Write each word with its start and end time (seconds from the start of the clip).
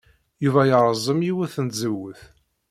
Yuba 0.43 0.61
yerẓem 0.69 1.19
yiwet 1.25 1.55
n 1.63 1.65
tzewwut. 1.67 2.21